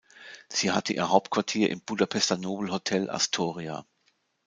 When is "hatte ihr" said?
0.71-1.09